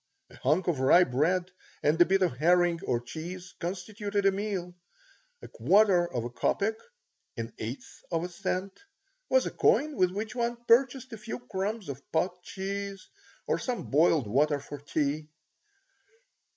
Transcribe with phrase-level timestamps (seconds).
[0.31, 1.51] A hunk of rye bread
[1.83, 4.73] and a bit of herring or cheese constituted a meal.
[5.43, 6.73] A quarter of a copeck
[7.37, 8.79] (an eighth of a cent)
[9.29, 13.09] was a coin with which one purchased a few crumbs of pot cheese
[13.45, 15.29] or some boiled water for tea.